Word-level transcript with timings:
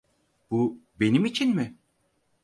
Bu 0.51 0.81
benim 0.99 1.25
için 1.25 1.55
mi? 1.55 1.77